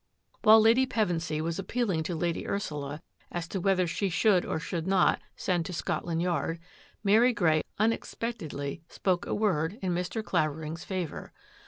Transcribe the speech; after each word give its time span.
While 0.41 0.59
Lady 0.61 0.87
Pevensy 0.87 1.41
was 1.41 1.59
appealing 1.59 2.01
to 2.05 2.15
Lady 2.15 2.47
Ursula 2.47 3.03
as 3.31 3.47
to 3.49 3.61
whether 3.61 3.85
she 3.85 4.09
should 4.09 4.45
or 4.47 4.59
should 4.59 4.87
not 4.87 5.21
send 5.35 5.63
to 5.67 5.73
Scotland 5.73 6.23
Yard, 6.23 6.57
Mary 7.03 7.33
Grey 7.33 7.61
unexpectedly 7.77 8.81
spoke 8.89 9.27
a 9.27 9.35
word 9.35 9.77
in 9.83 9.93
Mr. 9.93 10.23
Clavering^s 10.23 10.83
favour. 10.83 11.33